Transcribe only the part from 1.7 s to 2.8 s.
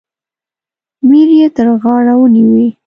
غاړه ونیوی.